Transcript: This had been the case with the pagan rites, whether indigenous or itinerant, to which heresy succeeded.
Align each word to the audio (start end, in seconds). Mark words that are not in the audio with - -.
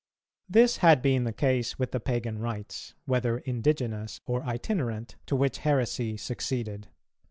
This 0.49 0.77
had 0.77 1.03
been 1.03 1.25
the 1.25 1.31
case 1.31 1.77
with 1.77 1.91
the 1.91 1.99
pagan 1.99 2.39
rites, 2.39 2.95
whether 3.05 3.37
indigenous 3.37 4.19
or 4.25 4.41
itinerant, 4.43 5.15
to 5.27 5.35
which 5.35 5.59
heresy 5.59 6.17
succeeded. 6.17 6.87